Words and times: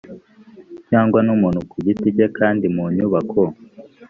cyangwa 0.89 1.19
n 1.25 1.29
umuntu 1.35 1.59
ku 1.69 1.77
giti 1.85 2.07
cye 2.17 2.25
kandi 2.37 2.65
mu 2.75 2.83
nyubako 2.95 3.41